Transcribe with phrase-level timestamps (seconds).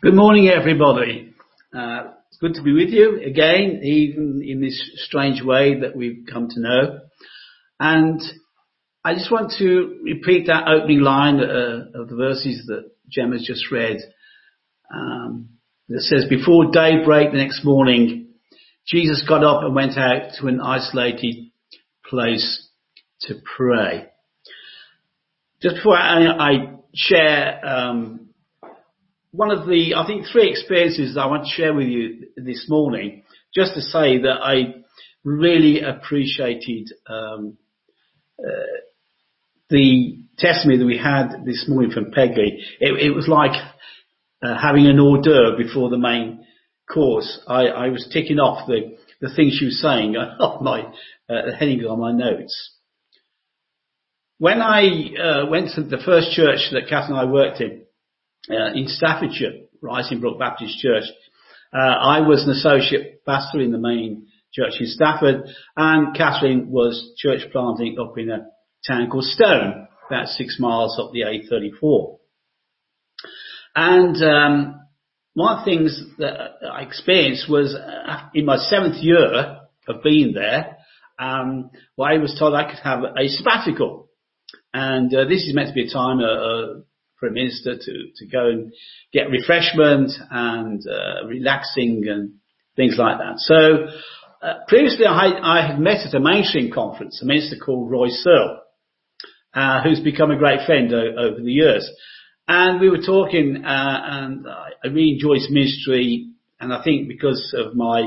[0.00, 1.34] Good morning, everybody.
[1.76, 6.24] Uh, it's good to be with you again, even in this strange way that we've
[6.32, 7.00] come to know.
[7.80, 8.20] And
[9.04, 13.72] I just want to repeat that opening line uh, of the verses that Gemma's just
[13.72, 13.96] read.
[14.94, 15.48] Um,
[15.88, 18.34] that says, before daybreak the next morning,
[18.86, 21.50] Jesus got up and went out to an isolated
[22.08, 22.68] place
[23.22, 24.06] to pray.
[25.60, 28.27] Just before I, share um,
[29.30, 33.24] one of the, I think, three experiences I want to share with you this morning,
[33.54, 34.82] just to say that I
[35.24, 37.58] really appreciated um,
[38.38, 38.78] uh,
[39.68, 42.64] the testimony that we had this morning from Peggy.
[42.80, 43.52] It, it was like
[44.42, 46.46] uh, having an hors d'oeuvre before the main
[46.90, 47.40] course.
[47.46, 50.82] I, I, was ticking off the, the things she was saying on my
[51.28, 52.74] uh, heading on my notes.
[54.38, 54.86] When I
[55.20, 57.77] uh, went to the first church that Kath and I worked in,
[58.50, 61.04] uh, in Staffordshire, Rising Brook Baptist Church.
[61.72, 65.44] Uh, I was an associate pastor in the main church in Stafford,
[65.76, 68.46] and Catherine was church planting up in a
[68.86, 72.16] town called Stone, about six miles up the A34.
[73.76, 74.80] And um,
[75.34, 80.32] one of the things that I experienced was uh, in my seventh year of being
[80.32, 80.78] there,
[81.18, 84.08] um, well, I was told I could have a sabbatical.
[84.72, 86.80] And uh, this is meant to be a time, uh,
[87.26, 88.72] a minister to, to go and
[89.12, 92.34] get refreshment and uh, relaxing and
[92.76, 93.38] things like that.
[93.38, 93.88] So
[94.46, 98.60] uh, previously I, I, had met at a mainstream conference, a minister called Roy Searle,
[99.52, 101.90] uh, who's become a great friend o- over the years.
[102.46, 106.28] And we were talking, uh, and I really enjoy his ministry,
[106.60, 108.06] and I think because of my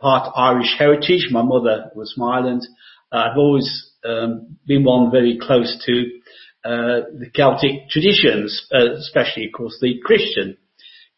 [0.00, 2.62] part Irish heritage, my mother was from Ireland,
[3.10, 6.10] I've always um, been one very close to
[6.64, 10.56] the Celtic traditions, uh, especially, of course, the Christian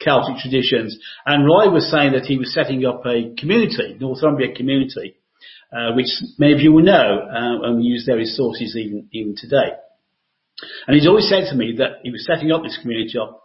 [0.00, 0.98] Celtic traditions.
[1.26, 5.16] And Roy was saying that he was setting up a community, Northumbria community,
[5.72, 9.34] uh, which many of you will know, uh, and we use their resources even, even
[9.36, 9.76] today.
[10.86, 13.42] And he's always said to me that he was setting up this community up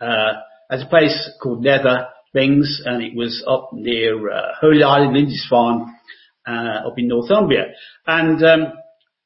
[0.00, 0.32] uh,
[0.70, 5.94] at a place called Nether Springs, and it was up near uh, Holy Island, Lindisfarne,
[6.46, 7.74] uh, up in Northumbria.
[8.06, 8.72] And um,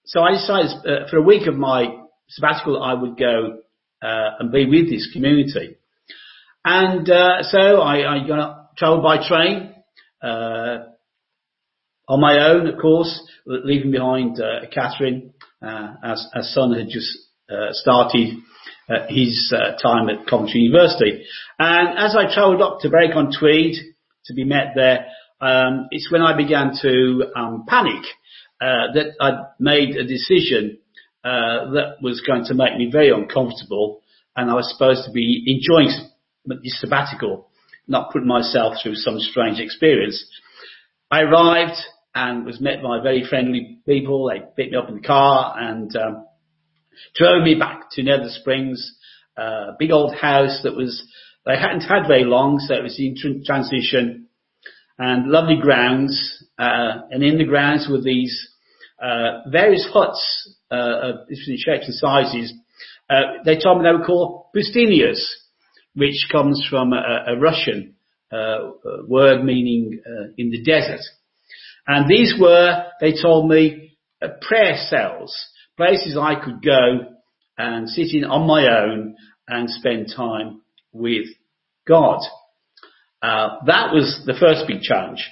[0.04, 1.97] so I decided uh, for a week of my
[2.28, 3.58] sabbatical, I would go
[4.02, 5.76] uh, and be with this community.
[6.64, 9.74] And uh, so I, I got travel by train
[10.22, 10.84] uh,
[12.08, 15.32] on my own, of course, leaving behind uh, Catherine.
[15.60, 17.18] Uh, as, as son had just
[17.50, 18.38] uh, started
[19.08, 19.52] his
[19.82, 21.24] time at Coventry University.
[21.58, 23.74] And as I travelled up to Berwick-on-Tweed
[24.26, 25.06] to be met there,
[25.40, 28.04] um, it's when I began to um, panic
[28.60, 30.78] that I'd made a decision
[31.72, 34.00] that was going to make me very uncomfortable,
[34.36, 35.90] and I was supposed to be enjoying
[36.46, 37.50] this sabbatical,
[37.86, 40.24] not putting myself through some strange experience.
[41.10, 41.78] I arrived
[42.14, 44.28] and was met by very friendly people.
[44.28, 46.26] They picked me up in the car and um,
[47.14, 48.96] drove me back to Nether Springs,
[49.36, 51.02] a uh, big old house that was
[51.46, 53.14] they hadn't had very long, so it was in
[53.44, 54.26] transition,
[54.98, 56.44] and lovely grounds.
[56.58, 58.48] Uh, and in the grounds were these
[59.02, 62.52] uh, various huts uh, different shapes and sizes.
[63.10, 65.20] Uh, they told me they were called poustinias,
[65.94, 67.94] which comes from a, Russian
[68.30, 68.70] uh,
[69.06, 71.00] word meaning uh, in the desert.
[71.86, 75.34] And these were, they told me, uh, prayer cells,
[75.76, 77.16] places I could go
[77.56, 79.16] and sit in on my own
[79.48, 80.60] and spend time
[80.92, 81.26] with
[81.86, 82.20] God.
[83.22, 85.26] Uh, that was the first big challenge.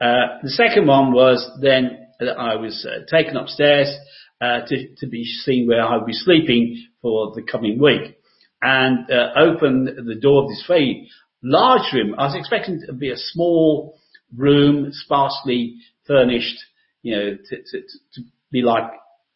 [0.00, 3.96] Uh, the second one was then I was uh, taken upstairs
[4.42, 8.18] uh, to, to be seen where I would be sleeping for the coming week
[8.60, 11.08] and uh, opened the door of this very
[11.42, 12.14] large room.
[12.18, 13.98] I was expecting it to be a small
[14.36, 15.76] room, sparsely
[16.06, 16.58] furnished,
[17.02, 17.80] you know, to, to,
[18.14, 18.20] to
[18.50, 18.90] be like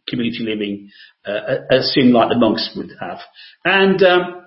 [0.09, 0.91] community living,
[1.25, 3.19] uh, assume like the monks would have.
[3.65, 4.47] And um,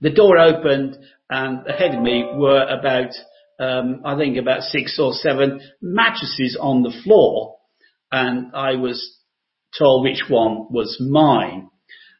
[0.00, 0.96] the door opened
[1.28, 3.10] and ahead of me were about
[3.58, 7.56] um, I think about six or seven mattresses on the floor,
[8.12, 9.16] and I was
[9.78, 11.70] told which one was mine.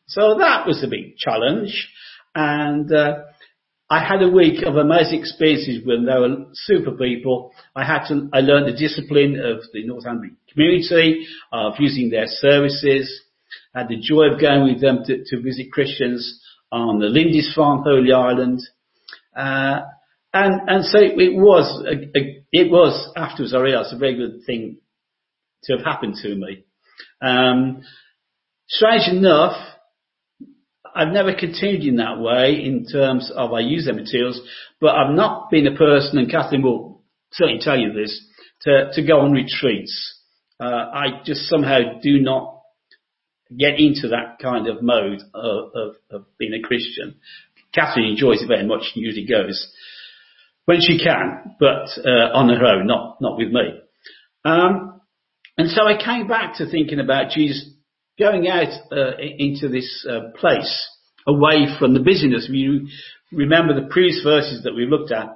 [0.07, 1.89] So that was a big challenge,
[2.35, 3.23] and uh,
[3.89, 6.07] I had a week of amazing experiences with them.
[6.07, 7.53] They were super people.
[7.75, 13.23] I had to, I learned the discipline of the Northumbria community, of using their services.
[13.75, 16.41] I had the joy of going with them to, to visit Christians
[16.73, 18.61] on the Lindisfarne Holy Island.
[19.37, 19.83] Uh,
[20.35, 24.45] and, and so it was, a, a, it was afterwards I realised a very good
[24.47, 24.79] thing
[25.65, 26.65] to have happened to me.
[27.21, 27.83] Um,
[28.69, 29.57] strange enough,
[30.95, 34.41] I've never continued in that way in terms of I use their materials,
[34.81, 37.03] but I've not been a person, and Kathleen will
[37.33, 38.25] certainly tell you this,
[38.63, 40.15] to, to go on retreats.
[40.59, 42.61] Uh, I just somehow do not
[43.57, 47.17] get into that kind of mode of, of, of being a Christian.
[47.75, 49.71] Catherine enjoys it very much and usually goes
[50.65, 53.81] when she can, but uh, on her own, not not with me.
[54.45, 54.96] Um,
[55.59, 57.69] and so I came back to thinking about Jesus
[58.19, 60.89] going out uh, into this uh, place
[61.27, 62.49] away from the busyness.
[62.51, 62.89] You
[63.33, 65.29] remember the previous verses that we looked at,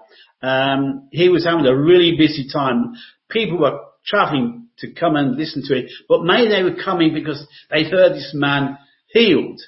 [0.43, 2.95] um, he was having a really busy time.
[3.29, 7.47] People were traveling to come and listen to it, but maybe they were coming because
[7.71, 8.79] they heard this man
[9.09, 9.61] healed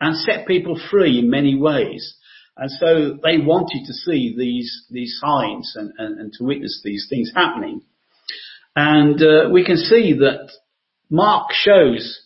[0.00, 2.16] and set people free in many ways.
[2.56, 7.06] And so they wanted to see these, these signs and, and, and to witness these
[7.08, 7.82] things happening.
[8.80, 10.52] And uh, we can see that
[11.10, 12.20] Mark shows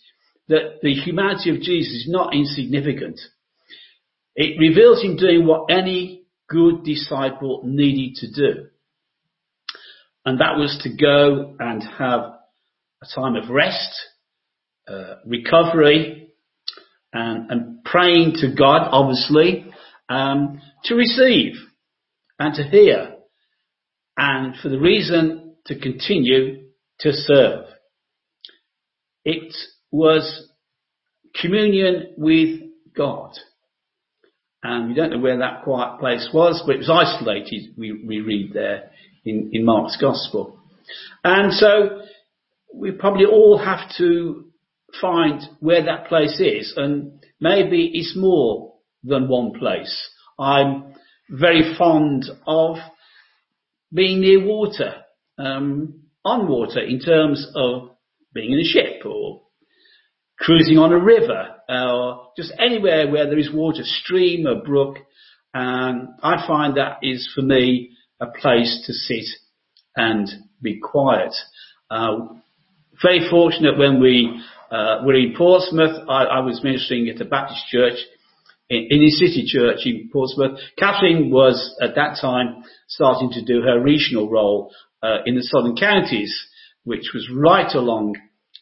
[0.49, 3.19] that the humanity of Jesus is not insignificant.
[4.37, 8.67] It reveals him doing what any good disciple needed to do.
[10.27, 14.03] And that was to go and have a time of rest,
[14.87, 16.35] uh, recovery,
[17.15, 19.73] and, and, praying to God, obviously,
[20.11, 21.55] um, to receive
[22.39, 23.17] and to hear,
[24.19, 26.65] and for the reason to continue
[27.01, 27.67] to serve.
[29.25, 29.55] It
[29.91, 30.49] was
[31.41, 32.61] communion with
[32.97, 33.33] God.
[34.63, 38.21] And we don't know where that quiet place was, but it was isolated, we, we
[38.21, 38.91] read there
[39.25, 40.59] in, in Mark's Gospel.
[41.25, 42.03] And so
[42.75, 44.47] we probably all have to
[45.01, 50.11] find where that place is, and maybe it's more than one place.
[50.39, 50.95] I'm
[51.29, 52.77] very fond of
[53.93, 55.02] being near water,
[55.39, 57.91] um, on water in terms of
[58.35, 59.43] being in a ship or
[60.39, 64.99] cruising on a river or just anywhere where there is water, stream, or brook.
[65.55, 67.91] Um, I find that is for me
[68.21, 69.27] a place to sit
[69.97, 70.29] and
[70.61, 71.35] be quiet.
[71.91, 72.29] Uh,
[73.03, 74.41] very fortunate when we
[74.71, 76.09] uh, were in Portsmouth.
[76.09, 77.99] I, I, was ministering at a Baptist church
[78.73, 80.59] in, in the city church in Portsmouth.
[80.79, 84.73] Catherine was at that time starting to do her regional role
[85.03, 86.35] uh, in the southern counties,
[86.85, 88.17] which was right along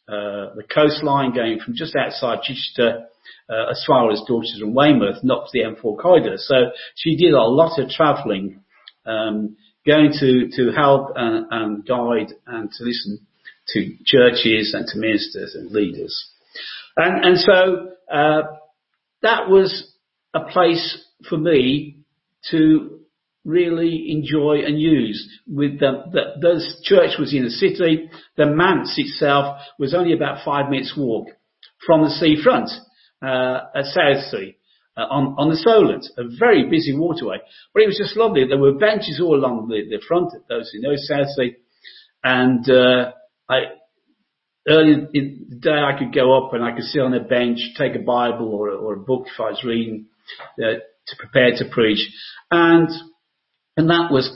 [0.09, 3.07] uh, the coastline going from just outside Chichester
[3.49, 6.35] uh, as far as Dorchester and Weymouth, not to the M4 corridor.
[6.37, 8.61] So she did a lot of travelling,
[9.07, 13.27] um, going to, to help and, and guide and to listen
[13.69, 16.29] to churches and to ministers and leaders.
[16.97, 18.43] And, and so uh,
[19.23, 19.90] that was
[20.35, 21.99] a place for me
[22.51, 23.01] to
[23.45, 28.11] really enjoy and use with the, the, church was in the city.
[28.37, 31.29] The manse itself was only about five minutes walk
[31.87, 32.71] from the seafront,
[33.23, 34.55] uh, at Southsea.
[34.97, 37.39] Uh, on, on the Solent, a very busy waterway,
[37.73, 38.45] but it was just lovely.
[38.47, 41.53] There were benches all along the, the front, those who know Southsea,
[42.25, 43.13] and uh,
[43.49, 43.59] I,
[44.69, 47.61] early in the day I could go up and I could sit on a bench,
[47.79, 50.07] take a Bible or, or a book if I was reading
[50.63, 52.09] uh, to prepare to preach,
[52.51, 52.89] and
[53.77, 54.31] and that was,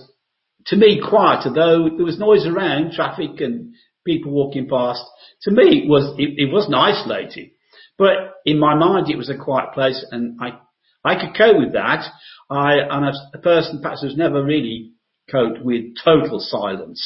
[0.69, 3.75] to me, quiet, though there was noise around, traffic and
[4.07, 5.03] people walking past.
[5.43, 7.51] To me, it was, it, it wasn't isolated.
[7.99, 10.59] But in my mind, it was a quiet place and I,
[11.05, 12.07] I could cope with that.
[12.49, 13.05] I, am
[13.35, 14.93] a person perhaps who's never really
[15.31, 17.03] coped with total silence.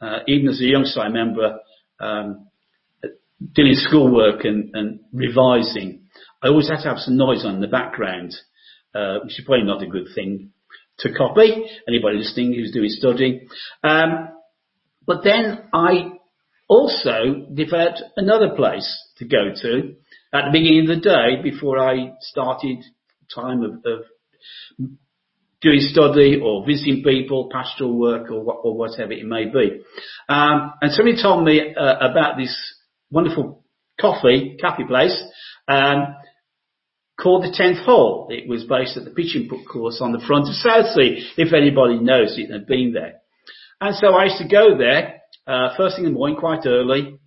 [0.00, 1.58] Uh, even as a youngster, I remember,
[2.00, 2.46] um,
[3.52, 6.05] doing schoolwork and, and revising.
[6.46, 8.32] I always had to have some noise on in the background,
[8.94, 10.52] uh, which is probably not a good thing
[11.00, 11.66] to copy.
[11.88, 13.48] Anybody listening who's doing studying.
[13.82, 14.28] Um,
[15.04, 16.12] but then I
[16.68, 18.86] also developed another place
[19.18, 19.94] to go to
[20.32, 22.78] at the beginning of the day before I started
[23.34, 24.04] time of, of
[25.60, 29.80] doing study or visiting people, pastoral work or, or whatever it may be.
[30.28, 32.56] Um, and somebody told me uh, about this
[33.10, 33.64] wonderful
[34.00, 35.20] coffee, cafe place.
[35.66, 36.14] Um,
[37.20, 38.28] called the 10th hole.
[38.30, 42.36] It was based at the pitching course on the front of Southsea, if anybody knows
[42.38, 43.20] it and had been there.
[43.80, 47.18] And so I used to go there, uh, first thing in the morning, quite early,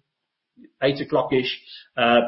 [0.82, 1.60] 8 o'clock-ish,
[1.98, 2.20] uh,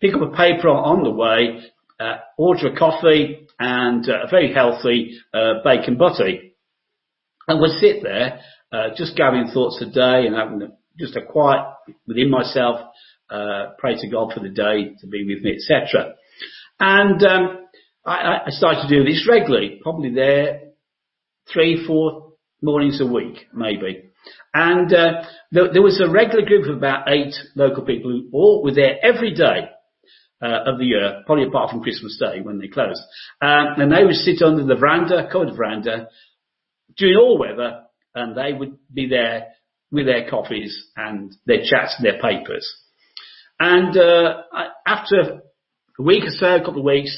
[0.00, 1.60] pick up a paper on the way,
[1.98, 6.54] uh, order a coffee and uh, a very healthy uh, bacon butty.
[7.48, 8.40] And would sit there,
[8.72, 11.66] uh, just gathering thoughts a day and having just a quiet
[12.06, 12.80] within myself,
[13.30, 16.14] uh pray to God for the day to be with me, etc.
[16.80, 17.66] And um,
[18.04, 20.60] I, I, started to do this regularly, probably there
[21.52, 22.32] three, four
[22.62, 24.04] mornings a week, maybe.
[24.54, 25.22] And uh,
[25.52, 28.96] there, there, was a regular group of about eight local people who all were there
[29.02, 29.68] every day.
[30.42, 33.00] uh, of the year, probably apart from Christmas Day when they closed.
[33.42, 36.08] Um, and they would sit under the veranda, covered veranda,
[36.96, 37.82] during all weather,
[38.14, 39.48] and they would be there
[39.92, 42.66] with their coffees and their chats and their papers.
[43.58, 44.42] And uh,
[44.86, 45.42] after
[45.98, 47.16] a week or so, a couple of weeks,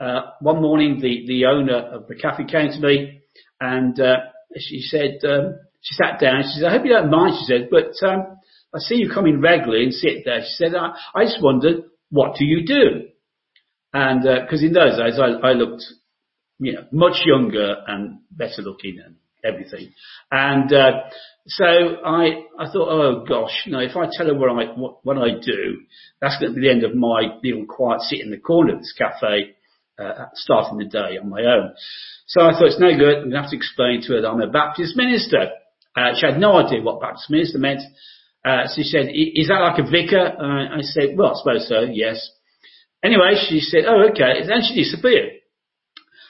[0.00, 3.20] uh, one morning the, the owner of the cafe came to me
[3.60, 4.16] and uh,
[4.56, 7.68] she said, um, she sat down, she said, I hope you don't mind, she said,
[7.70, 8.38] but um,
[8.74, 10.40] I see you come in regularly and sit there.
[10.40, 13.08] She said, I, I just wondered, what do you do?
[13.92, 15.82] And because uh, in those days I, I looked,
[16.58, 19.92] you know, much younger and better looking and everything.
[20.30, 20.90] And uh,
[21.46, 25.04] so I, I thought, oh gosh, you know, if I tell her what I what,
[25.04, 25.80] what I do,
[26.20, 28.80] that's going to be the end of my little quiet sit in the corner of
[28.80, 29.56] this cafe,
[29.98, 31.72] uh, starting the day on my own.
[32.26, 33.16] So I thought it's no good.
[33.16, 35.48] I'm going to have to explain to her that I'm a Baptist minister.
[35.96, 37.80] Uh, she had no idea what Baptist minister meant.
[38.44, 41.80] Uh, she said, "Is that like a vicar?" Uh, I said, "Well, I suppose so.
[41.80, 42.30] Yes."
[43.02, 45.37] Anyway, she said, "Oh, okay." And then she disappeared.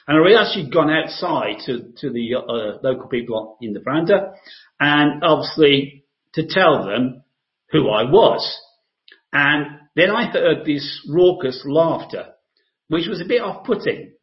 [0.09, 4.33] And I actually gone outside to, to the uh, local people in the veranda
[4.79, 7.23] and obviously to tell them
[7.71, 8.59] who I was.
[9.31, 12.25] And then I heard this raucous laughter,
[12.87, 14.13] which was a bit off-putting.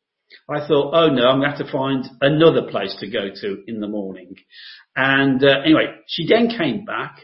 [0.50, 3.62] I thought, oh no, I'm going to have to find another place to go to
[3.68, 4.34] in the morning.
[4.96, 7.20] And uh, anyway, she then came back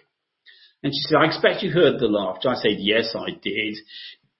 [0.85, 2.50] and she said, I expect you heard the laughter.
[2.50, 3.78] I said, yes, I did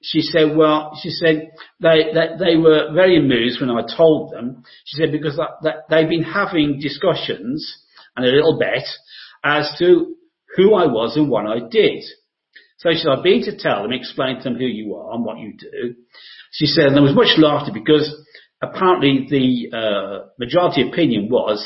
[0.03, 4.65] she said, well, she said they, they, they were very amused when I told them.
[4.85, 7.79] She said because that, that they've been having discussions
[8.17, 8.85] and a little bet
[9.45, 10.17] as to
[10.57, 12.03] who I was and what I did.
[12.79, 15.25] So she said, I've been to tell them, explain to them who you are and
[15.25, 15.95] what you do.
[16.51, 18.13] She said, and there was much laughter because
[18.61, 21.65] apparently the uh, majority opinion was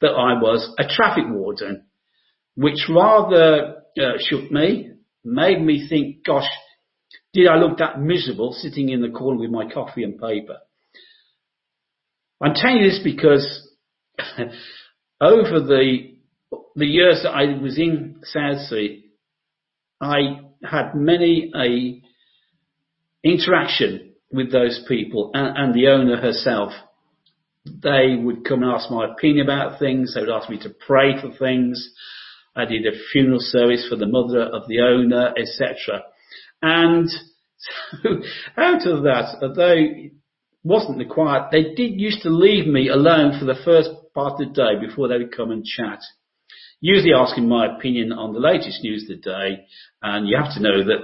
[0.00, 1.84] that I was a traffic warden,
[2.56, 4.90] which rather uh, shook me,
[5.22, 6.48] made me think, gosh,
[7.34, 10.58] did I look that miserable sitting in the corner with my coffee and paper?
[12.40, 13.68] I'm telling you this because
[15.20, 16.14] over the
[16.76, 19.02] the years that I was in Southsea,
[20.00, 22.02] I had many a
[23.26, 26.72] interaction with those people and, and the owner herself.
[27.64, 30.14] They would come and ask my opinion about things.
[30.14, 31.92] They would ask me to pray for things.
[32.54, 36.02] I did a funeral service for the mother of the owner, etc.
[36.64, 38.08] And so
[38.56, 40.12] out of that, although it
[40.62, 44.54] wasn't required, they did used to leave me alone for the first part of the
[44.54, 46.00] day before they would come and chat.
[46.80, 49.66] Usually asking my opinion on the latest news of the day,
[50.02, 51.00] and you have to know that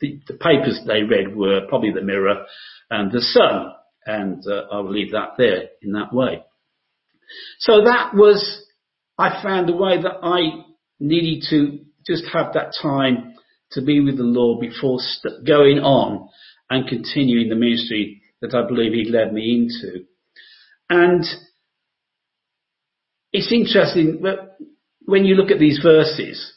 [0.00, 2.44] the, the papers they read were probably the Mirror
[2.90, 3.72] and the Sun,
[4.06, 6.42] and uh, I will leave that there in that way.
[7.60, 8.64] So that was,
[9.16, 10.64] I found a way that I
[10.98, 13.33] needed to just have that time
[13.74, 16.28] to be with the Lord before st- going on
[16.70, 20.04] and continuing the ministry that I believe He led me into.
[20.88, 21.24] And
[23.32, 24.56] it's interesting that
[25.04, 26.52] when you look at these verses,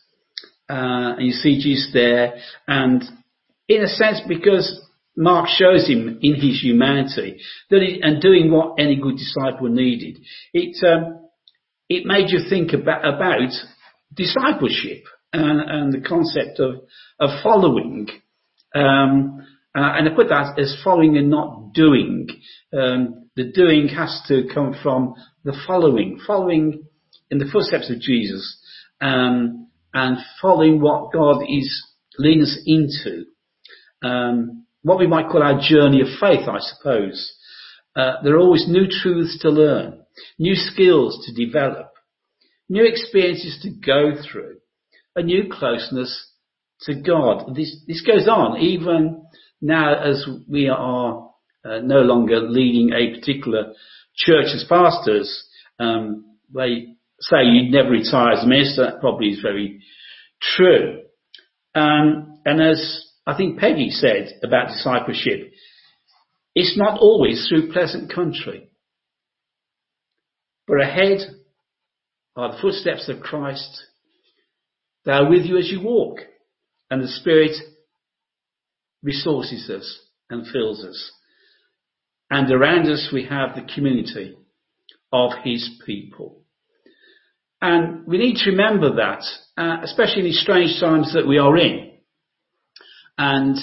[0.70, 2.36] uh, and you see Jesus there,
[2.68, 3.04] and
[3.68, 4.82] in a sense, because
[5.16, 10.20] Mark shows him in his humanity that he, and doing what any good disciple needed,
[10.54, 11.28] it um,
[11.90, 13.50] it made you think about, about
[14.14, 15.04] discipleship
[15.38, 16.76] and, and the concept of,
[17.20, 18.08] of following.
[18.76, 22.28] Um, uh, and I put that as following and not doing.
[22.74, 25.14] Um, the doing has to come from
[25.44, 26.86] the following, following
[27.30, 28.60] in the footsteps of Jesus,
[29.02, 31.86] um, and following what God is
[32.18, 33.26] leading us into.
[34.04, 37.34] Um, what we might call our journey of faith, I suppose.
[37.96, 40.02] Uh, there are always new truths to learn,
[40.40, 41.92] new skills to develop,
[42.70, 44.58] new experiences to go through
[45.18, 46.32] a new closeness
[46.82, 47.56] to God.
[47.56, 49.26] This, this goes on even
[49.60, 51.32] now as we are
[51.66, 53.74] uh, no longer leading a particular
[54.16, 55.46] church as pastors.
[55.80, 58.86] Um, they say you never retire as a minister.
[58.86, 59.82] That probably is very
[60.40, 61.02] true.
[61.74, 65.52] Um, and as I think Peggy said about discipleship,
[66.54, 68.70] it's not always through pleasant country.
[70.68, 71.20] But ahead
[72.36, 73.84] are the footsteps of Christ
[75.08, 76.20] they are with you as you walk,
[76.92, 77.56] and the Spirit
[79.02, 81.12] resources us and fills us.
[82.30, 84.36] And around us we have the community
[85.14, 86.42] of His people.
[87.62, 89.24] And we need to remember that,
[89.56, 91.94] uh, especially in these strange times that we are in.
[93.18, 93.56] And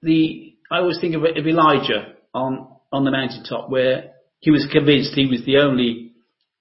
[0.00, 5.12] the, I always think of, of Elijah on, on the mountaintop where he was convinced
[5.12, 6.12] he was the only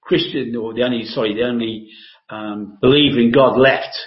[0.01, 1.89] Christian or the only, sorry, the only
[2.29, 3.97] um, God left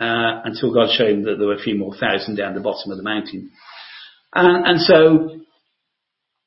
[0.00, 2.90] uh, until God showed him that there were a few more thousand down the bottom
[2.90, 3.50] of the mountain.
[4.34, 5.40] And, and so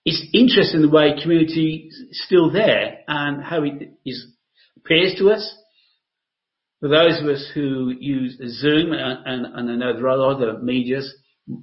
[0.06, 4.28] it's interesting the way community is still there and how it is,
[4.78, 5.56] appears to us.
[6.80, 10.60] For those of us who use Zoom, and, and, and I know there are other
[10.60, 11.12] medias,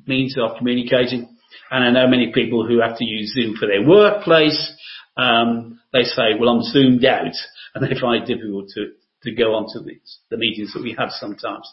[0.07, 1.37] means of communicating,
[1.71, 4.73] and I know many people who have to use Zoom for their workplace,
[5.17, 7.35] um, they say, well, I'm zoomed out,
[7.75, 9.99] and they find it difficult to, to go on to the,
[10.31, 11.71] the meetings that we have sometimes.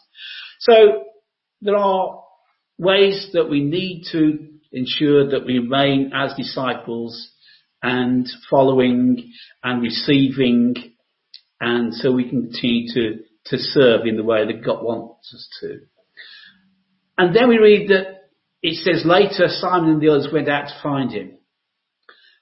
[0.60, 1.04] So
[1.60, 2.22] there are
[2.78, 7.30] ways that we need to ensure that we remain as disciples
[7.82, 10.74] and following and receiving
[11.60, 15.48] and so we can continue to, to serve in the way that God wants us
[15.60, 15.80] to.
[17.18, 18.20] And then we read that
[18.62, 21.38] it says later Simon and the others went out to find him.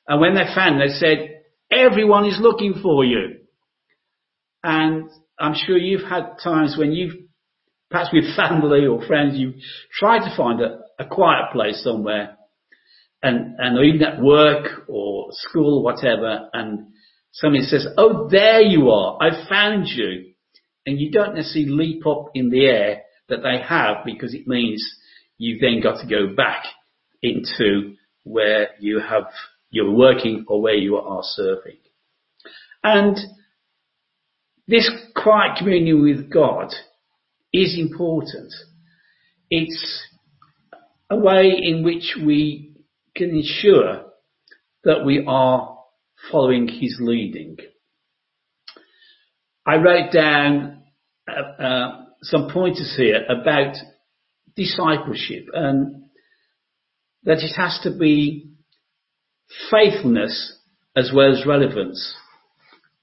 [0.07, 3.38] And when they found him, they said, everyone is looking for you.
[4.63, 7.15] And I'm sure you've had times when you've,
[7.91, 9.57] perhaps with family or friends, you've
[9.93, 12.37] tried to find a, a quiet place somewhere
[13.23, 16.89] and, and even at work or school or whatever and
[17.33, 19.19] somebody says, oh, there you are.
[19.21, 20.33] I found you.
[20.87, 24.83] And you don't necessarily leap up in the air that they have because it means
[25.37, 26.65] you've then got to go back
[27.23, 29.25] into where you have,
[29.71, 31.77] you're working or where you are serving.
[32.83, 33.19] And
[34.69, 36.75] this quiet communion with God
[37.55, 38.53] is important.
[39.51, 40.07] It's
[41.11, 42.77] a way in which we
[43.17, 44.05] can ensure
[44.85, 45.79] that we are
[46.31, 47.57] following his leading.
[49.67, 50.83] I wrote down
[51.27, 53.75] uh, uh, some pointers here about
[54.55, 56.05] discipleship and
[57.25, 58.51] that it has to be
[59.71, 60.59] faithfulness
[60.95, 62.15] as well as relevance.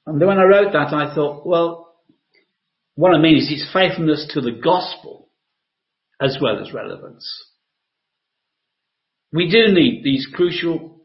[0.06, 1.96] And then when I wrote that, I thought, well,
[2.96, 5.30] what I mean is it's faithfulness to the gospel
[6.22, 7.28] as well as relevance.
[9.34, 11.02] We do need these crucial,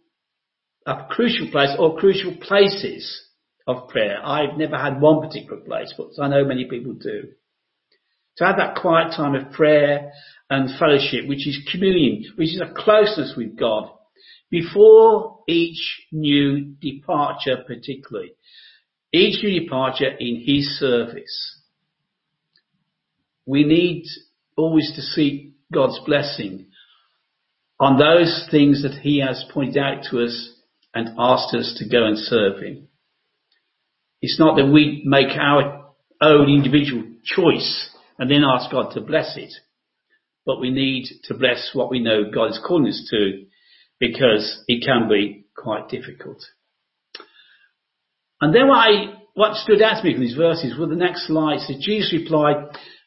[0.86, 3.20] a crucial place or crucial places
[3.66, 4.18] of prayer.
[4.24, 7.22] I've never had one particular place, but I know many people do.
[8.36, 10.12] To have that quiet time of prayer
[10.48, 13.90] and fellowship, which is communion, which is a closeness with God
[14.50, 18.32] before each new departure particularly.
[19.12, 21.58] Each new departure in His service.
[23.46, 24.04] We need
[24.56, 26.66] always to seek God's blessing
[27.78, 30.52] on those things that He has pointed out to us
[30.94, 32.88] and asked us to go and serve Him.
[34.22, 39.36] It's not that we make our own individual choice and then ask God to bless
[39.36, 39.52] it.
[40.44, 43.44] But we need to bless what we know God is calling us to
[43.98, 46.42] because it can be quite difficult.
[48.40, 51.26] And then what, I, what stood out to me from these verses were the next
[51.26, 51.60] slide.
[51.60, 52.56] So Jesus replied,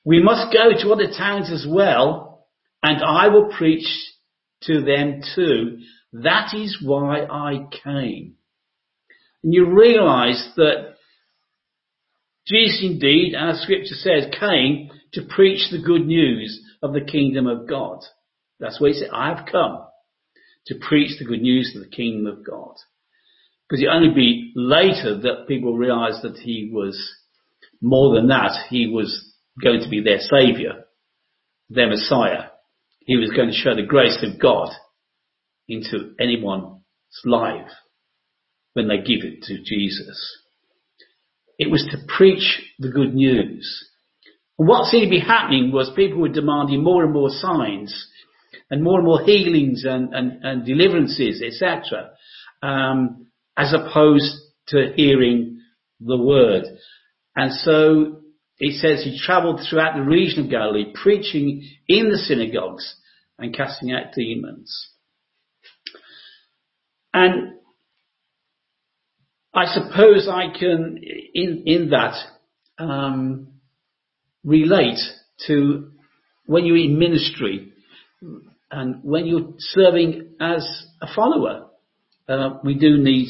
[0.06, 2.48] we must go to other towns as well
[2.82, 3.88] and I will preach
[4.63, 5.80] to them too.
[6.12, 8.36] That is why I came.
[9.43, 10.96] And you realize that
[12.48, 17.67] Jesus indeed, as scripture says, came to preach the good news of the kingdom of
[17.67, 18.00] God.
[18.60, 19.86] That's why he said, I have come
[20.67, 22.76] to preach the good news of the kingdom of God.
[23.69, 26.99] Because it only be later that people realized that he was
[27.82, 28.52] more than that.
[28.69, 30.86] He was going to be their savior,
[31.69, 32.49] their messiah.
[33.06, 34.69] He was going to show the grace of God
[35.67, 36.82] into anyone's
[37.26, 37.69] life
[38.73, 40.39] when they give it to Jesus.
[41.58, 43.89] It was to preach the good news.
[44.58, 48.08] And what seemed to be happening was people were demanding more and more signs
[48.69, 52.12] and more and more healings and, and, and deliverances, etc.,
[52.62, 54.36] um, as opposed
[54.70, 55.62] to hearing
[56.00, 56.63] the word.
[57.36, 58.22] And so
[58.60, 62.96] it says he travelled throughout the region of Galilee, preaching in the synagogues
[63.38, 64.89] and casting out demons.
[67.13, 67.54] And
[69.54, 71.00] I suppose I can,
[71.34, 72.16] in, in that,
[72.80, 73.50] um,
[74.44, 75.00] relate
[75.48, 75.92] to
[76.46, 77.72] when you're in ministry
[78.72, 80.66] and when you're serving as
[81.02, 81.68] a follower.
[82.28, 83.30] Uh, we do need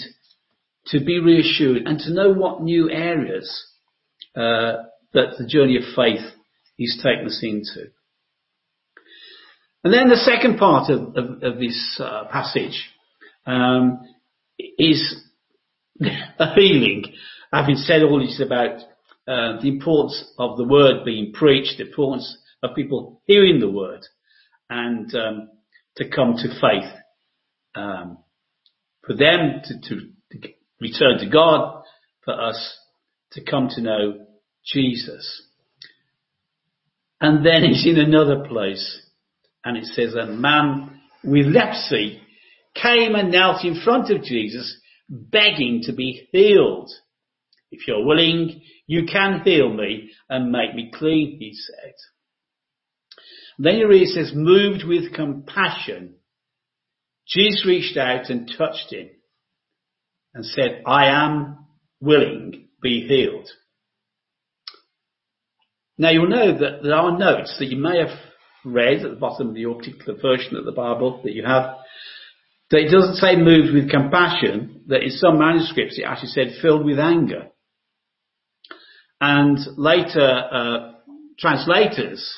[0.88, 3.66] to be reassured and to know what new areas
[4.36, 6.22] uh, that the journey of faith
[6.78, 7.90] is taking us into.
[9.84, 12.90] And then the second part of, of, of this uh, passage
[13.46, 14.02] um,
[14.58, 15.24] is
[16.40, 17.06] a healing.
[17.52, 18.80] Having said all this about
[19.28, 24.02] uh, the importance of the word being preached, the importance of people hearing the word
[24.70, 25.50] and um,
[25.98, 26.92] to come to faith.
[27.76, 28.20] Um,
[29.06, 30.48] for them to, to, to
[30.80, 31.84] return to God,
[32.24, 32.78] for us
[33.34, 34.26] to come to know
[34.66, 35.44] Jesus.
[37.20, 39.02] And then he's in another place
[39.64, 42.22] and it says a man with leprosy
[42.76, 44.78] came and knelt in front of Jesus
[45.10, 46.92] begging to be healed.
[47.72, 51.94] If you're willing, you can heal me and make me clean, he said.
[53.58, 56.16] Then read, says, moved with compassion,
[57.28, 59.10] Jesus reached out and touched him
[60.34, 61.66] and said, I am
[62.02, 63.50] willing, be healed.
[65.98, 68.18] Now you'll know that there are notes that you may have
[68.66, 71.76] read at the bottom of your particular version of the Bible that you have,
[72.72, 76.86] that it doesn't say moved with compassion, that in some manuscripts it actually said filled
[76.86, 77.50] with anger.
[79.22, 80.92] And later, uh,
[81.40, 82.38] translators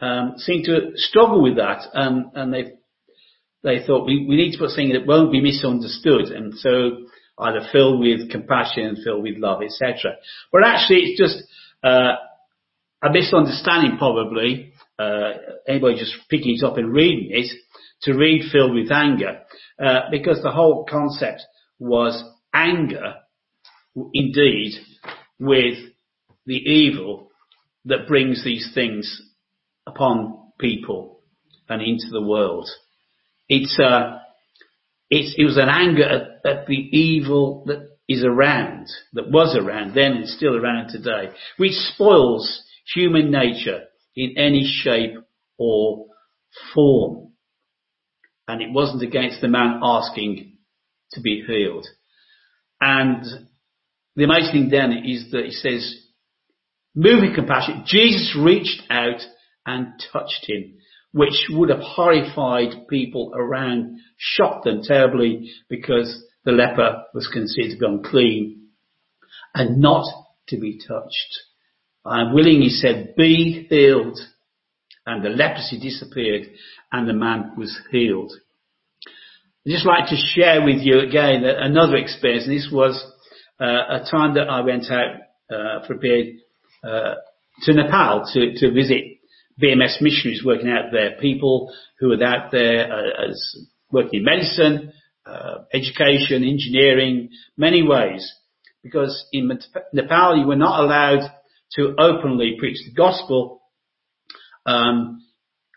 [0.00, 2.72] um, seem to struggle with that, and, and they
[3.62, 7.06] they thought we, we need to put something that won't be misunderstood, and so
[7.38, 10.16] either filled with compassion, filled with love, etc.
[10.52, 11.42] But actually, it's just
[11.82, 12.16] uh,
[13.02, 14.72] a misunderstanding, probably.
[14.98, 15.32] Uh,
[15.66, 17.50] anybody just picking it up and reading it
[18.02, 19.40] to read filled with anger,
[19.82, 21.42] uh, because the whole concept
[21.78, 23.14] was anger,
[24.12, 24.72] indeed,
[25.38, 25.76] with
[26.46, 27.30] the evil
[27.86, 29.22] that brings these things
[29.86, 31.22] upon people
[31.68, 32.68] and into the world.
[33.50, 34.18] It's, uh,
[35.10, 39.94] it's, it was an anger at, at the evil that is around, that was around
[39.94, 42.62] then and still around today, which spoils
[42.94, 43.84] human nature
[44.14, 45.16] in any shape
[45.58, 46.06] or
[46.74, 47.32] form.
[48.46, 50.58] And it wasn't against the man asking
[51.12, 51.86] to be healed.
[52.80, 53.24] And
[54.14, 55.96] the amazing thing then is that he says,
[56.94, 59.20] moving compassion, Jesus reached out
[59.66, 60.78] and touched him,
[61.12, 67.78] which would have horrified people around, shocked them terribly because the leper was considered to
[67.78, 68.68] be unclean
[69.54, 70.06] and not
[70.48, 71.38] to be touched.
[72.04, 74.18] I am willing, he said, be healed.
[75.06, 76.48] And the leprosy disappeared
[76.92, 78.32] and the man was healed.
[79.66, 82.46] I'd just like to share with you again another experience.
[82.46, 83.02] This was
[83.60, 85.16] uh, a time that I went out
[85.50, 86.36] uh, for a period
[86.84, 87.14] uh,
[87.62, 89.09] to Nepal to, to visit
[89.60, 94.92] BMS missionaries working out there, people who are out there uh, as working in medicine,
[95.26, 98.32] uh, education, engineering, many ways.
[98.82, 99.50] Because in
[99.92, 101.30] Nepal you were not allowed
[101.76, 103.62] to openly preach the gospel.
[104.64, 105.22] Um,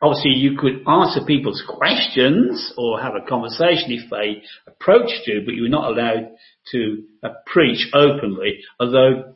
[0.01, 5.55] obviously you could answer people's questions or have a conversation if they approached you, but
[5.55, 6.31] you were not allowed
[6.71, 9.35] to uh, preach openly, although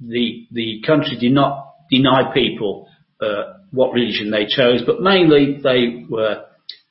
[0.00, 2.88] the, the country did not deny people
[3.20, 6.44] uh, what religion they chose, but mainly they were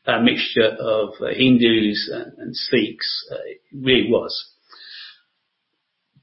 [0.05, 3.27] a mixture of uh, Hindus and, and Sikhs.
[3.31, 4.51] Uh, it really was.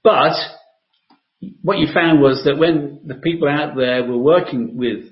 [0.04, 0.34] But
[1.62, 5.06] what you found was that when the people out there were working with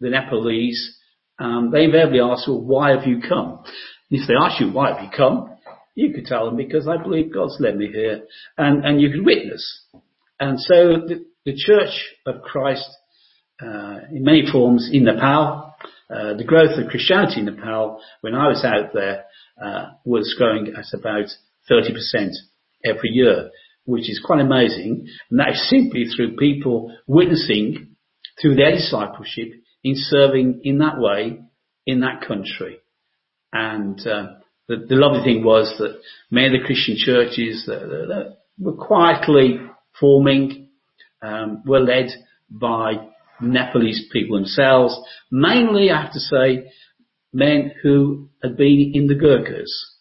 [0.00, 0.96] the Nepalese,
[1.38, 3.62] um, they invariably asked, well, why have you come?
[4.10, 5.56] And if they ask you, why have you come?
[5.94, 8.22] You could tell them, because I believe God's led me here.
[8.56, 9.82] And, and you could witness.
[10.38, 10.74] And so
[11.06, 12.88] the, the Church of Christ
[13.60, 15.74] in many forms in Nepal.
[16.10, 19.24] Uh, the growth of Christianity in Nepal, when I was out there,
[19.62, 21.26] uh, was growing at about
[21.70, 22.30] 30%
[22.84, 23.50] every year,
[23.84, 25.06] which is quite amazing.
[25.30, 27.96] And that is simply through people witnessing
[28.40, 29.52] through their discipleship
[29.84, 31.40] in serving in that way
[31.86, 32.78] in that country.
[33.52, 34.26] And uh,
[34.68, 39.58] the, the, lovely thing was that many of the Christian churches that, that were quietly
[39.98, 40.68] forming
[41.22, 42.10] um, were led
[42.50, 43.08] by
[43.40, 44.98] Nepalese people themselves,
[45.30, 46.70] mainly, I have to say,
[47.32, 49.94] men who had been in the Gurkhas.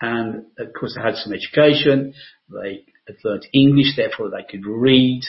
[0.00, 2.14] And of course they had some education,
[2.48, 5.22] they had learnt English, therefore they could read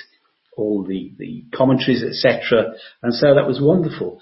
[0.56, 2.74] all the, the commentaries, etc.
[3.04, 4.22] And so that was wonderful.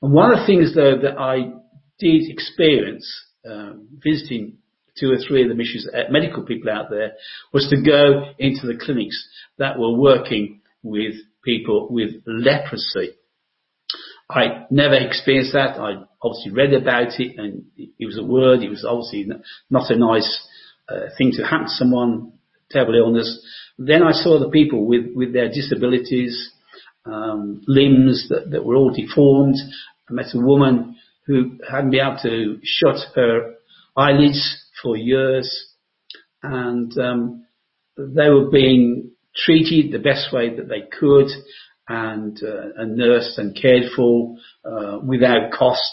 [0.00, 1.52] And one of the things though that I
[1.98, 3.06] did experience,
[3.48, 4.58] um, visiting
[4.98, 7.12] two or three of the missions, uh, medical people out there,
[7.52, 11.14] was to go into the clinics that were working with
[11.44, 13.14] people with leprosy.
[14.28, 15.78] I never experienced that.
[15.78, 18.62] I obviously read about it and it was a word.
[18.62, 19.26] It was obviously
[19.68, 20.46] not a nice
[20.88, 22.32] uh, thing to happen to someone,
[22.70, 23.44] terrible illness.
[23.78, 26.50] Then I saw the people with, with their disabilities,
[27.04, 29.56] um, limbs that, that were all deformed.
[30.08, 33.54] I met a woman who hadn't been able to shut her
[33.96, 35.70] eyelids for years
[36.42, 37.46] and um,
[37.96, 41.28] they were being treated the best way that they could
[41.88, 45.90] and, uh, and nursed and cared for uh, without cost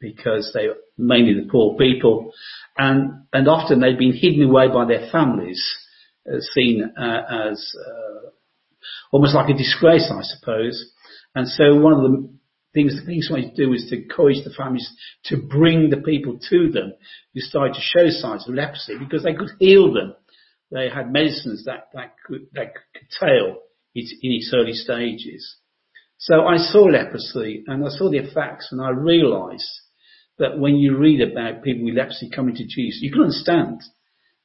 [0.00, 2.32] because they were mainly the poor people.
[2.76, 5.62] And and often they'd been hidden away by their families
[6.28, 8.28] uh, seen uh, as uh,
[9.10, 10.92] almost like a disgrace I suppose.
[11.34, 12.28] And so one of the
[12.74, 14.90] things the things we do was to encourage the families
[15.24, 16.92] to bring the people to them.
[17.32, 20.14] Who started to show signs of leprosy because they could heal them.
[20.70, 23.58] They had medicines that, that could, that could curtail
[23.94, 25.56] it in its early stages.
[26.18, 29.70] So I saw leprosy and I saw the effects and I realized
[30.38, 33.82] that when you read about people with leprosy coming to Jesus, you can understand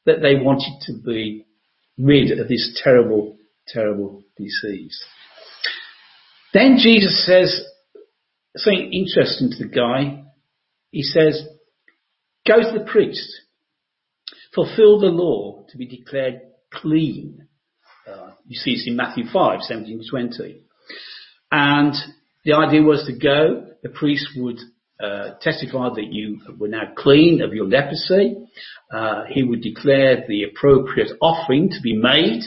[0.06, 1.46] that they wanted to be
[1.98, 5.02] rid of this terrible, terrible disease.
[6.54, 7.64] Then Jesus says
[8.58, 10.24] something interesting to the guy.
[10.92, 11.42] He says,
[12.48, 13.42] go to the priest,
[14.54, 17.48] fulfill the law to be declared clean.
[18.08, 20.62] Uh, you see this in Matthew 5, 17 to 20.
[21.52, 21.94] And
[22.44, 24.58] the idea was to go, the priest would
[25.02, 28.36] uh, testify that you were now clean of your leprosy.
[28.92, 32.42] Uh, he would declare the appropriate offering to be made.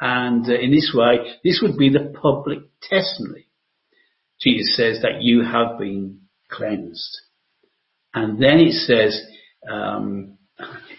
[0.00, 3.46] And uh, in this way, this would be the public testimony.
[4.40, 7.20] Jesus says that you have been cleansed.
[8.14, 9.20] And then it says,
[9.70, 10.37] um,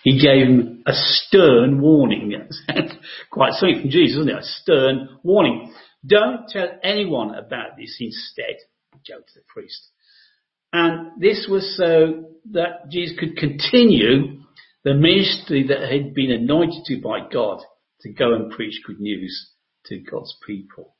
[0.03, 2.33] he gave him a stern warning.
[3.31, 4.37] Quite something from Jesus, isn't it?
[4.37, 5.73] A stern warning.
[6.05, 8.55] Don't tell anyone about this instead.
[9.07, 9.89] Go to the priest.
[10.71, 14.41] And this was so that Jesus could continue
[14.83, 17.59] the ministry that had been anointed to by God
[18.01, 19.51] to go and preach good news
[19.85, 20.95] to God's people.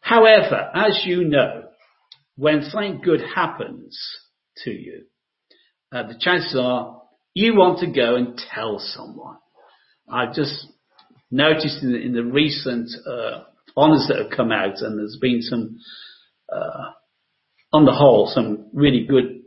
[0.00, 1.64] However, as you know,
[2.36, 3.98] when something good happens
[4.64, 5.04] to you,
[5.92, 7.01] uh, the chances are
[7.34, 9.36] you want to go and tell someone.
[10.08, 10.66] I've just
[11.30, 13.44] noticed in the, in the recent uh,
[13.76, 15.78] honours that have come out, and there's been some
[16.52, 16.90] uh,
[17.72, 19.42] on the whole, some really good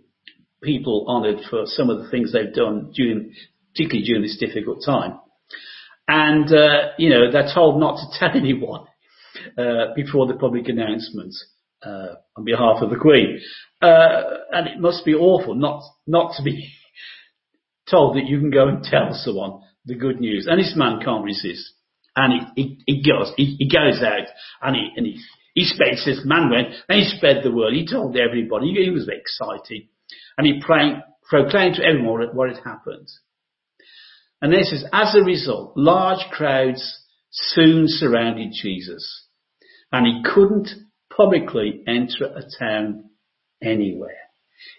[0.63, 3.34] people honoured for some of the things they've done during,
[3.74, 5.19] particularly during this difficult time.
[6.08, 8.86] And, uh, you know, they're told not to tell anyone,
[9.58, 11.36] uh, before the public announcement,
[11.84, 13.39] uh, on behalf of the Queen.
[13.82, 14.21] Uh,
[14.52, 16.71] and it must be awful not, not to be
[17.89, 20.48] told that you can go and tell someone the good news.
[20.50, 21.71] And this man can't resist.
[22.15, 24.28] And he, he, he goes, he, he goes out
[24.62, 25.21] and he, and he
[25.56, 27.74] he spread, this man went, and he spread the word.
[27.74, 28.74] He told everybody.
[28.74, 29.88] He was excited.
[30.38, 33.08] And he proclaimed to everyone what had happened.
[34.41, 37.00] And then it says, as a result, large crowds
[37.32, 39.28] soon surrounded Jesus.
[39.93, 40.67] And he couldn't
[41.15, 43.12] publicly enter a town
[43.63, 44.17] anywhere.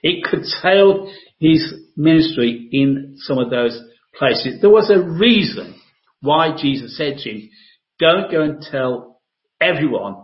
[0.03, 3.81] It curtailed his ministry in some of those
[4.17, 4.61] places.
[4.61, 5.81] There was a reason
[6.21, 7.51] why Jesus said to him,
[7.99, 9.21] don't go and tell
[9.61, 10.17] everyone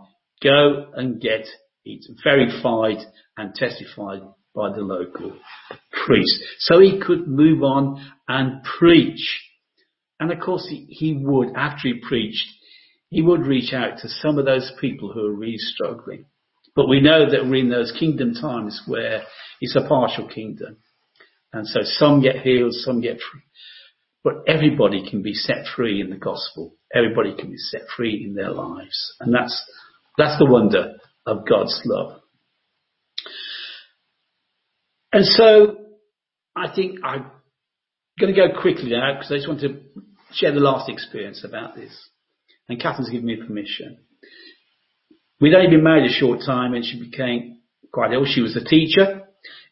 [0.43, 1.47] Go and get
[1.85, 2.97] it verified
[3.37, 4.21] and testified
[4.53, 5.37] by the local
[6.05, 6.43] priest.
[6.59, 9.41] So he could move on and preach.
[10.19, 12.45] And of course he, he would, after he preached,
[13.09, 16.25] he would reach out to some of those people who are really struggling.
[16.75, 19.23] But we know that we're in those kingdom times where
[19.61, 20.77] it's a partial kingdom.
[21.51, 23.41] And so some get healed, some get free.
[24.23, 26.75] But everybody can be set free in the gospel.
[26.93, 29.15] Everybody can be set free in their lives.
[29.19, 29.63] And that's
[30.17, 32.21] that's the wonder of God's love.
[35.11, 35.77] And so
[36.55, 37.25] I think I'm
[38.19, 39.81] going to go quickly now because I just want to
[40.31, 42.09] share the last experience about this.
[42.67, 43.99] And Catherine's given me permission.
[45.41, 47.59] We'd only been married a short time and she became
[47.91, 48.25] quite ill.
[48.25, 49.23] She was a teacher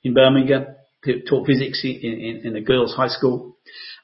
[0.04, 0.66] in Birmingham,
[1.30, 3.58] taught physics in, in, in a girls' high school.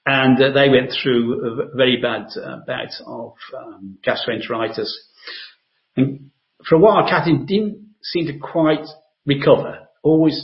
[0.06, 4.90] And uh, they went through a very bad uh, bout of um, gastroenteritis.
[5.98, 6.32] And
[6.68, 8.86] for a while, Catherine didn't seem to quite
[9.26, 9.80] recover.
[10.04, 10.40] Always,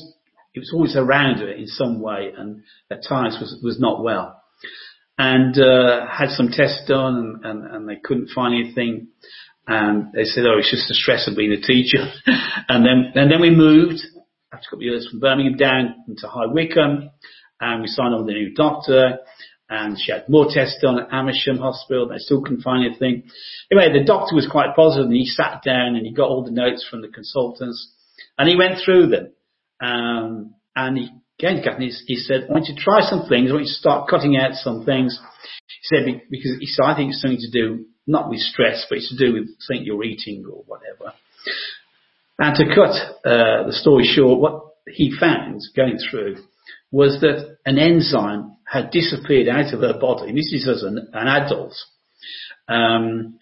[0.54, 4.42] it was always around her in some way, and at times was was not well.
[5.18, 9.10] And uh, had some tests done, and, and, and they couldn't find anything.
[9.68, 12.12] And they said, "Oh, it's just the stress of being a teacher."
[12.70, 14.02] and then and then we moved
[14.52, 17.12] after a couple of years from Birmingham down into High Wycombe,
[17.60, 19.20] and we signed on with a new doctor
[19.70, 22.08] and she had more tests done at Amersham Hospital.
[22.08, 23.24] They still couldn't find anything.
[23.72, 26.52] Anyway, the doctor was quite positive and he sat down and he got all the
[26.52, 27.92] notes from the consultants
[28.38, 29.32] and he went through them.
[29.82, 33.50] Um, and he he, he said, I want you to try some things.
[33.50, 35.20] I want you to start cutting out some things.
[35.68, 38.98] He said, because he said, I think it's something to do, not with stress, but
[38.98, 41.14] it's to do with something you're eating or whatever.
[42.40, 46.38] And to cut uh, the story short, what he found going through
[46.92, 50.32] was that an enzyme had disappeared out of her body.
[50.34, 51.74] This is as an, an adult.
[52.68, 53.40] Um,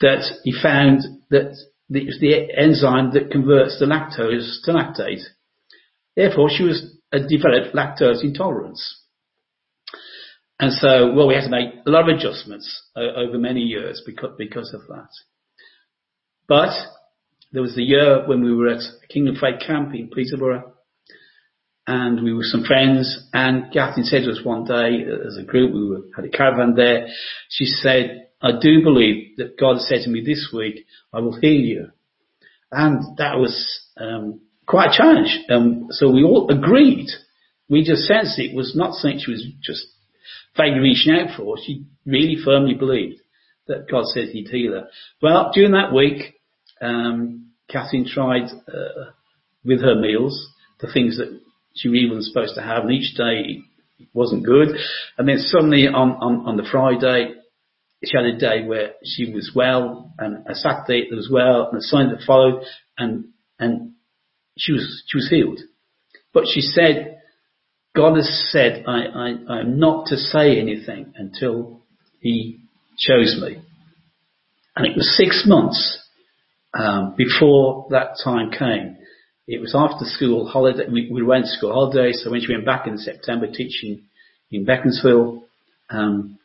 [0.00, 1.56] that he found that
[1.90, 5.22] it was the enzyme that converts the lactose to lactate.
[6.16, 9.02] Therefore, she was uh, developed lactose intolerance.
[10.64, 14.02] And so, well, we had to make a lot of adjustments uh, over many years
[14.06, 15.10] because, of that.
[16.48, 16.70] But
[17.52, 20.72] there was the year when we were at Kingdom Faith Camp in Peterborough,
[21.86, 25.74] and we were some friends, and Catherine said to us one day, as a group,
[25.74, 27.08] we were, had a caravan there,
[27.50, 31.60] she said, I do believe that God said to me this week, I will heal
[31.60, 31.88] you.
[32.72, 35.40] And that was um, quite a challenge.
[35.50, 37.08] Um, so we all agreed.
[37.68, 39.88] We just sensed it was not something she was just
[40.56, 41.56] vaguely reaching out for.
[41.64, 43.20] She really firmly believed
[43.66, 44.88] that God said he'd heal her.
[45.22, 46.34] Well, during that week,
[46.80, 49.10] um, Catherine tried uh,
[49.64, 51.40] with her meals the things that
[51.74, 53.62] she really wasn't supposed to have, and each day
[53.98, 54.68] it wasn't good.
[55.18, 57.34] And then suddenly on, on, on the Friday,
[58.04, 61.78] she had a day where she was well, and a Saturday it was well, and
[61.78, 62.62] a Sunday that followed,
[62.98, 63.26] and
[63.58, 63.92] and
[64.58, 65.60] she was she was healed.
[66.32, 67.18] But she said,
[67.94, 71.80] God has said, I, I, I am not to say anything until
[72.20, 72.60] He
[72.98, 73.62] chose me.
[74.74, 76.00] And it was six months
[76.74, 78.96] um, before that time came.
[79.46, 80.86] It was after school holiday.
[80.90, 84.02] We, we went to school holidays, so when she went back in September teaching
[84.50, 85.44] in Beaconsfield,
[85.90, 86.38] um,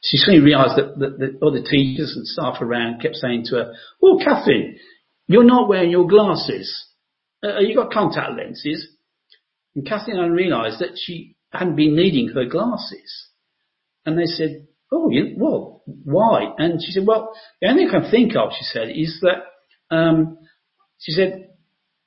[0.00, 3.74] she suddenly realised that, that the other teachers and staff around kept saying to her,
[4.02, 4.78] "Oh, Catherine,
[5.26, 6.84] you're not wearing your glasses.
[7.42, 8.86] Uh, you got contact lenses."
[9.74, 13.28] And Catherine realised that she hadn't been needing her glasses,
[14.06, 18.00] and they said, "Oh, you, well, why?" And she said, "Well, the only thing I
[18.00, 20.38] can think of," she said, "is that." Um,
[20.98, 21.50] she said,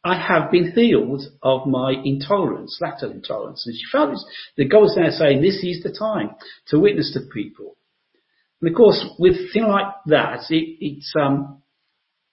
[0.07, 3.65] I have been healed of my intolerance, lactose intolerance.
[3.65, 4.17] And she felt
[4.55, 6.31] that God was now saying, this is the time
[6.67, 7.75] to witness to people.
[8.61, 11.61] And of course, with things like that, it, it's, um,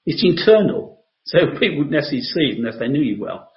[0.06, 1.04] it's internal.
[1.24, 3.50] So people wouldn't necessarily see it unless they knew you well.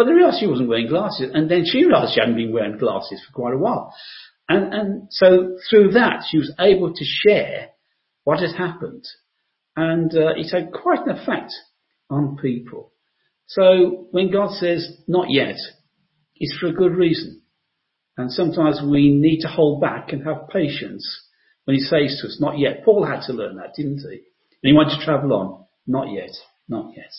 [0.00, 2.78] But they realised she wasn't wearing glasses, and then she realised she hadn't been wearing
[2.78, 3.94] glasses for quite a while.
[4.48, 7.68] And, and so through that, she was able to share
[8.24, 9.04] what had happened.
[9.76, 11.52] And uh, it had quite an effect
[12.08, 12.94] on people.
[13.46, 15.56] So when God says, not yet,
[16.34, 17.42] it's for a good reason.
[18.16, 21.06] And sometimes we need to hold back and have patience
[21.66, 22.86] when he says to us, not yet.
[22.86, 24.16] Paul had to learn that, didn't he?
[24.16, 24.22] And
[24.62, 25.66] he wanted to travel on.
[25.86, 26.30] Not yet.
[26.70, 27.12] Not yet.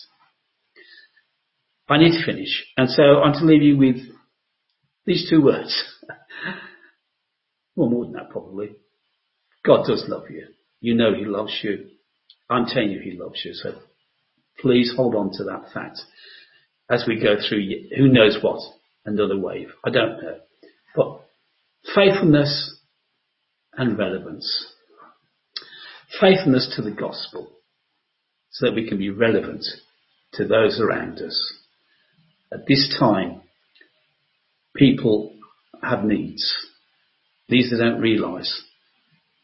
[1.92, 2.64] I need to finish.
[2.76, 3.96] And so I'm to leave you with
[5.04, 5.84] these two words.
[7.76, 8.70] well, more than that probably.
[9.64, 10.46] God does love you.
[10.80, 11.90] You know he loves you.
[12.48, 13.52] I'm telling you he loves you.
[13.52, 13.74] So
[14.58, 16.00] please hold on to that fact
[16.90, 17.62] as we go through
[17.96, 18.60] who knows what,
[19.04, 19.68] another wave.
[19.84, 20.38] I don't know.
[20.96, 21.20] But
[21.94, 22.78] faithfulness
[23.74, 24.66] and relevance.
[26.20, 27.50] Faithfulness to the gospel
[28.50, 29.64] so that we can be relevant
[30.34, 31.61] to those around us.
[32.52, 33.40] At this time,
[34.76, 35.34] people
[35.82, 36.54] have needs.
[37.48, 38.62] These they don't realise.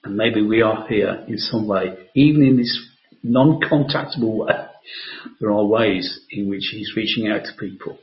[0.05, 2.79] And maybe we are here in some way, even in this
[3.23, 4.55] non-contactable way.
[5.41, 7.99] There are ways in which he's reaching out to people.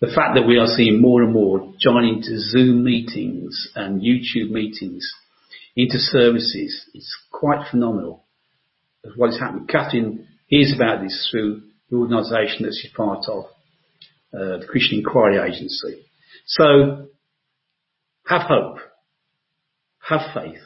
[0.00, 4.50] The fact that we are seeing more and more joining to Zoom meetings and YouTube
[4.50, 5.10] meetings
[5.74, 8.24] into services is quite phenomenal.
[9.16, 9.66] What is happening.
[9.66, 13.44] Catherine hears about this through the organisation that she's part of,
[14.36, 16.04] uh, the Christian Enquiry Agency.
[16.46, 17.08] So,
[18.26, 18.78] have hope,
[20.08, 20.60] have faith,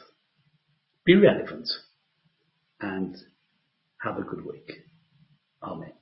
[1.05, 1.69] be relevant,
[2.81, 3.15] and
[4.01, 4.71] have a good week.
[5.63, 5.93] Amen.